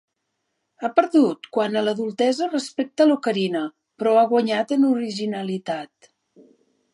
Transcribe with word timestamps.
Ha 0.79 0.87
perdut 0.99 1.49
quant 1.57 1.77
a 1.81 1.83
adultesa 1.91 2.47
respecte 2.53 3.05
a 3.05 3.07
l'Ocarina, 3.09 3.61
però 4.01 4.15
ha 4.15 4.25
guanyat 4.33 4.75
en 4.79 4.89
originalitat. 4.93 6.11